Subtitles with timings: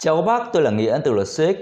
[0.00, 1.52] Chào các bác, tôi là Nghĩa từ luật sư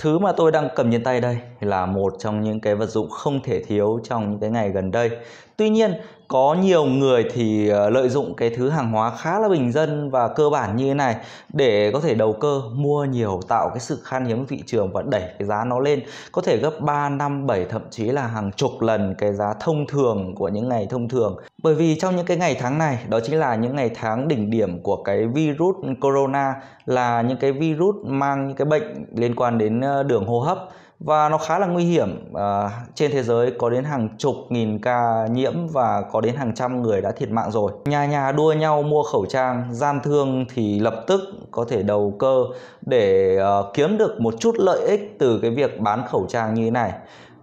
[0.00, 3.10] Thứ mà tôi đang cầm trên tay đây là một trong những cái vật dụng
[3.10, 5.10] không thể thiếu trong những cái ngày gần đây.
[5.56, 5.94] Tuy nhiên,
[6.28, 10.10] có nhiều người thì ờ, lợi dụng cái thứ hàng hóa khá là bình dân
[10.10, 11.16] và cơ bản như thế này
[11.52, 15.02] để có thể đầu cơ mua nhiều tạo cái sự khan hiếm thị trường và
[15.02, 18.50] đẩy cái giá nó lên có thể gấp 3, 5, 7 thậm chí là hàng
[18.52, 21.36] chục lần cái giá thông thường của những ngày thông thường.
[21.62, 24.50] Bởi vì trong những cái ngày tháng này đó chính là những ngày tháng đỉnh
[24.50, 26.54] điểm của cái virus corona
[26.86, 30.58] là những cái virus mang những cái bệnh liên quan đến ờ, đường hô hấp
[30.98, 34.78] và nó khá là nguy hiểm à, trên thế giới có đến hàng chục nghìn
[34.78, 37.72] ca nhiễm và có đến hàng trăm người đã thiệt mạng rồi.
[37.84, 41.20] Nhà nhà đua nhau mua khẩu trang gian thương thì lập tức
[41.50, 42.44] có thể đầu cơ
[42.80, 46.64] để à, kiếm được một chút lợi ích từ cái việc bán khẩu trang như
[46.64, 46.92] thế này.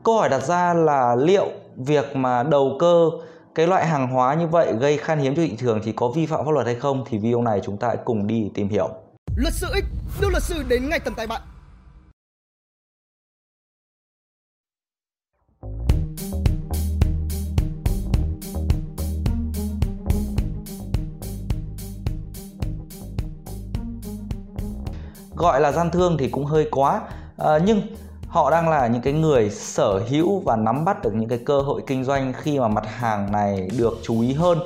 [0.03, 3.09] Câu hỏi đặt ra là liệu việc mà đầu cơ
[3.55, 6.25] cái loại hàng hóa như vậy gây khan hiếm cho thị trường thì có vi
[6.25, 8.89] phạm pháp luật hay không thì video này chúng ta hãy cùng đi tìm hiểu.
[9.35, 11.41] Luật sư X đưa luật sư đến ngay tầm tay bạn.
[25.41, 27.01] Gọi là gian thương thì cũng hơi quá.
[27.37, 27.81] À, nhưng
[28.27, 31.61] họ đang là những cái người sở hữu và nắm bắt được những cái cơ
[31.61, 34.59] hội kinh doanh khi mà mặt hàng này được chú ý hơn.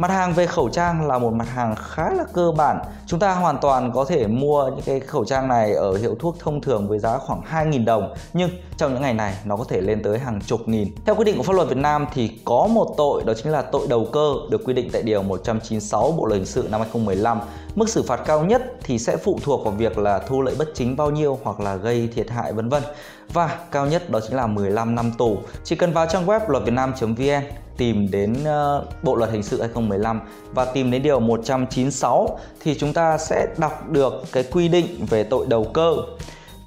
[0.00, 2.78] Mặt hàng về khẩu trang là một mặt hàng khá là cơ bản.
[3.06, 6.36] Chúng ta hoàn toàn có thể mua những cái khẩu trang này ở hiệu thuốc
[6.38, 8.14] thông thường với giá khoảng 2.000 đồng.
[8.32, 10.88] Nhưng trong những ngày này, nó có thể lên tới hàng chục nghìn.
[11.06, 13.62] Theo quy định của pháp luật Việt Nam thì có một tội, đó chính là
[13.62, 17.40] tội đầu cơ, được quy định tại Điều 196 Bộ Luật Hình sự năm 2015.
[17.74, 20.68] Mức xử phạt cao nhất thì sẽ phụ thuộc vào việc là thu lợi bất
[20.74, 22.82] chính bao nhiêu hoặc là gây thiệt hại, vân vân.
[23.32, 25.38] Và cao nhất đó chính là 15 năm tù.
[25.64, 30.20] Chỉ cần vào trang web luatvietnam.vn tìm đến ờ, Bộ luật hình sự 2015
[30.54, 35.24] và tìm đến điều 196 thì chúng ta sẽ đọc được cái quy định về
[35.24, 35.96] tội đầu cơ.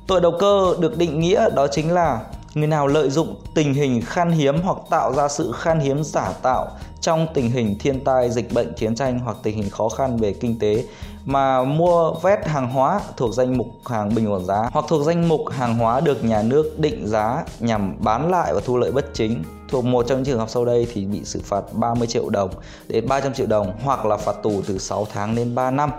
[0.08, 2.20] Tội đầu cơ được định nghĩa đó chính là
[2.54, 6.34] người nào lợi dụng tình hình khan hiếm hoặc tạo ra sự khan hiếm giả
[6.42, 6.68] tạo
[7.04, 10.34] trong tình hình thiên tai, dịch bệnh, chiến tranh hoặc tình hình khó khăn về
[10.34, 10.84] kinh tế
[11.26, 15.28] mà mua vét hàng hóa thuộc danh mục hàng bình ổn giá hoặc thuộc danh
[15.28, 19.06] mục hàng hóa được nhà nước định giá nhằm bán lại và thu lợi bất
[19.14, 22.30] chính thuộc một trong những trường hợp sau đây thì bị xử phạt 30 triệu
[22.30, 22.50] đồng
[22.88, 25.92] đến 300 triệu đồng hoặc là phạt tù từ 6 tháng đến 3 năm.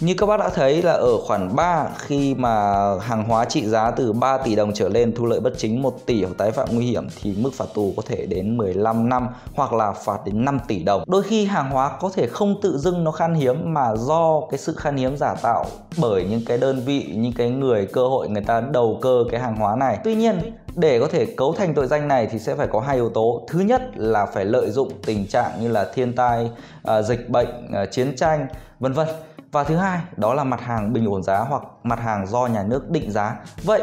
[0.00, 3.90] Như các bác đã thấy là ở khoản 3 khi mà hàng hóa trị giá
[3.90, 6.68] từ 3 tỷ đồng trở lên thu lợi bất chính 1 tỷ hoặc tái phạm
[6.72, 10.44] nguy hiểm thì mức phạt tù có thể đến 15 năm hoặc là phạt đến
[10.44, 11.04] 5 tỷ đồng.
[11.06, 14.58] Đôi khi hàng hóa có thể không tự dưng nó khan hiếm mà do cái
[14.58, 15.64] sự khan hiếm giả tạo
[15.98, 19.40] bởi những cái đơn vị, những cái người cơ hội người ta đầu cơ cái
[19.40, 19.98] hàng hóa này.
[20.04, 20.40] Tuy nhiên
[20.74, 23.42] để có thể cấu thành tội danh này thì sẽ phải có hai yếu tố.
[23.48, 26.50] Thứ nhất là phải lợi dụng tình trạng như là thiên tai,
[26.82, 28.46] à, dịch bệnh, à, chiến tranh,
[28.80, 29.08] vân vân
[29.52, 32.62] và thứ hai đó là mặt hàng bình ổn giá hoặc mặt hàng do nhà
[32.62, 33.82] nước định giá vậy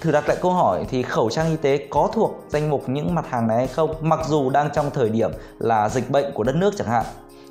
[0.00, 3.14] thử đặt lại câu hỏi thì khẩu trang y tế có thuộc danh mục những
[3.14, 6.42] mặt hàng này hay không mặc dù đang trong thời điểm là dịch bệnh của
[6.42, 7.04] đất nước chẳng hạn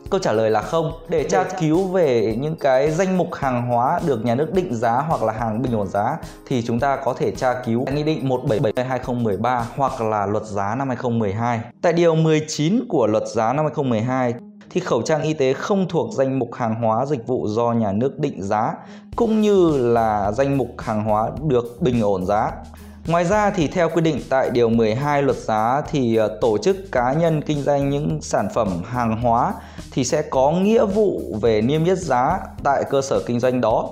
[0.09, 0.91] Câu trả lời là không.
[1.09, 4.91] Để tra cứu về những cái danh mục hàng hóa được nhà nước định giá
[4.91, 8.29] hoặc là hàng bình ổn giá thì chúng ta có thể tra cứu Nghị định
[8.29, 11.61] 177 2013 hoặc là Luật giá năm 2012.
[11.81, 14.33] Tại điều 19 của Luật giá năm 2012
[14.69, 17.91] thì khẩu trang y tế không thuộc danh mục hàng hóa dịch vụ do nhà
[17.91, 18.73] nước định giá,
[19.15, 22.51] cũng như là danh mục hàng hóa được bình ổn giá.
[23.07, 26.77] Ngoài ra thì theo quy định tại điều 12 luật giá thì ờ, tổ chức
[26.91, 29.53] cá nhân kinh doanh những sản phẩm hàng hóa
[29.91, 33.89] thì sẽ có nghĩa vụ về niêm yết giá tại cơ sở kinh doanh đó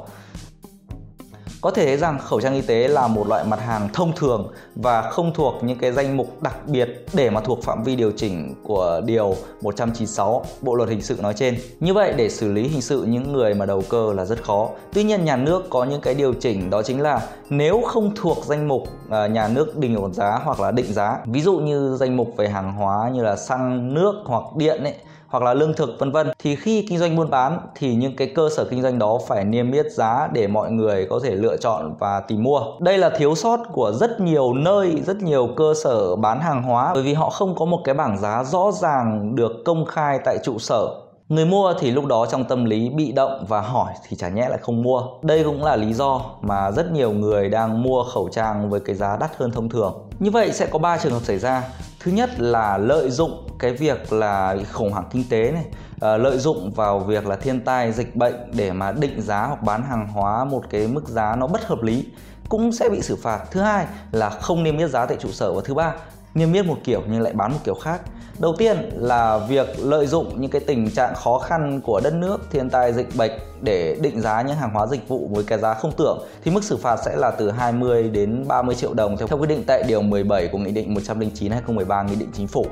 [1.61, 4.51] có thể thấy rằng khẩu trang y tế là một loại mặt hàng thông thường
[4.75, 8.11] và không thuộc những cái danh mục đặc biệt để mà thuộc phạm vi điều
[8.11, 11.57] chỉnh của điều 196 Bộ luật hình sự nói trên.
[11.79, 14.69] Như vậy để xử lý hình sự những người mà đầu cơ là rất khó.
[14.93, 18.37] Tuy nhiên nhà nước có những cái điều chỉnh đó chính là nếu không thuộc
[18.45, 21.97] danh mục à, nhà nước định ổn giá hoặc là định giá, ví dụ như
[21.99, 24.93] danh mục về hàng hóa như là xăng, nước hoặc điện ấy
[25.27, 28.31] hoặc là lương thực vân vân thì khi kinh doanh buôn bán thì những cái
[28.35, 31.57] cơ sở kinh doanh đó phải niêm yết giá để mọi người có thể lựa
[31.57, 32.61] chọn và tìm mua.
[32.79, 36.91] Đây là thiếu sót của rất nhiều nơi, rất nhiều cơ sở bán hàng hóa
[36.93, 40.37] bởi vì họ không có một cái bảng giá rõ ràng được công khai tại
[40.43, 40.87] trụ sở
[41.29, 44.49] Người mua thì lúc đó trong tâm lý bị động và hỏi thì chả nhẽ
[44.49, 45.01] lại không mua.
[45.21, 48.95] Đây cũng là lý do mà rất nhiều người đang mua khẩu trang với cái
[48.95, 50.07] giá đắt hơn thông thường.
[50.19, 51.63] Như vậy sẽ có 3 trường hợp xảy ra.
[52.07, 55.65] Thứ nhất là lợi dụng cái việc là khủng hoảng kinh tế này,
[55.99, 59.63] ờ, lợi dụng vào việc là thiên tai, dịch bệnh để mà định giá hoặc
[59.63, 62.05] bán hàng hóa một cái mức giá nó bất hợp lý
[62.49, 63.39] cũng sẽ bị xử phạt.
[63.51, 65.93] Thứ hai là không niêm yết giá tại trụ sở và thứ ba
[66.37, 68.01] niêm yết một kiểu nhưng lại bán một kiểu khác.
[68.39, 72.37] Đầu tiên là việc lợi dụng những cái tình trạng khó khăn của đất nước,
[72.51, 73.31] thiên tai, dịch bệnh
[73.61, 76.63] để định giá những hàng hóa dịch vụ với cái giá không tưởng, thì mức
[76.63, 80.01] xử phạt sẽ là từ 20 đến 30 triệu đồng theo quy định tại điều
[80.01, 82.65] 17 của nghị định 109 2013 nghị định chính phủ.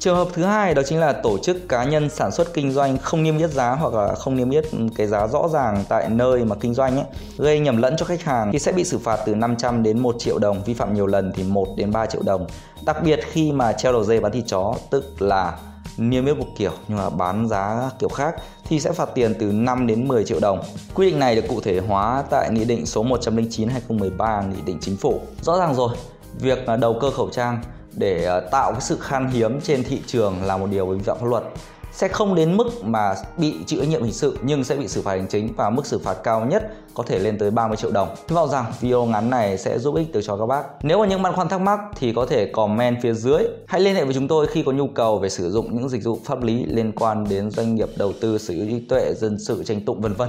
[0.00, 2.98] Trường hợp thứ hai đó chính là tổ chức cá nhân sản xuất kinh doanh
[2.98, 4.64] không niêm yết giá hoặc là không niêm yết
[4.96, 7.04] cái giá rõ ràng tại nơi mà kinh doanh ấy,
[7.38, 10.14] gây nhầm lẫn cho khách hàng thì sẽ bị xử phạt từ 500 đến 1
[10.18, 12.46] triệu đồng, vi phạm nhiều lần thì 1 đến 3 triệu đồng.
[12.84, 15.58] Đặc biệt khi mà treo đầu dây bán thịt chó tức là
[15.96, 18.34] niêm yết một kiểu nhưng mà bán giá kiểu khác
[18.68, 20.62] thì sẽ phạt tiền từ 5 đến 10 triệu đồng.
[20.94, 24.78] Quy định này được cụ thể hóa tại Nghị định số 109 2013 Nghị định
[24.80, 25.20] Chính phủ.
[25.42, 25.96] Rõ ràng rồi,
[26.38, 27.62] việc đầu cơ khẩu trang
[27.92, 31.18] để ờ, tạo cái sự khan hiếm trên thị trường là một điều vi phạm
[31.18, 31.44] pháp luật
[31.92, 35.02] sẽ không đến mức mà bị chịu trách nhiệm hình sự nhưng sẽ bị xử
[35.02, 37.90] phạt hành chính và mức xử phạt cao nhất có thể lên tới 30 triệu
[37.90, 38.08] đồng.
[38.28, 40.62] Hy vọng rằng video ngắn này sẽ giúp ích được cho các bác.
[40.82, 43.42] Nếu có những băn khoăn thắc mắc thì có thể comment phía dưới.
[43.66, 46.04] Hãy liên hệ với chúng tôi khi có nhu cầu về sử dụng những dịch
[46.04, 49.38] vụ pháp lý liên quan đến doanh nghiệp đầu tư, sở hữu trí tuệ, dân
[49.38, 50.28] sự, tranh tụng vân vân.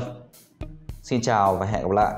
[1.03, 2.13] Xin chào và hẹn gặp lại.